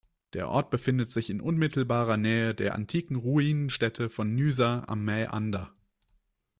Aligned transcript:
Der 0.33 0.49
Ort 0.49 0.71
befindet 0.71 1.11
sich 1.11 1.29
in 1.29 1.41
unmittelbarer 1.41 2.17
Nähe 2.17 2.55
der 2.55 2.73
antiken 2.73 3.17
Ruinenstätte 3.17 4.09
von 4.09 4.33
Nysa 4.33 4.83
am 4.87 5.05
Mäander. 5.05 5.75